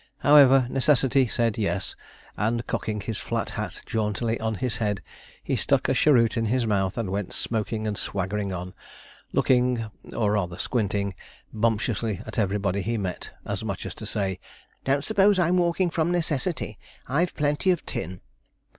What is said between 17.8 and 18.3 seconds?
tin.'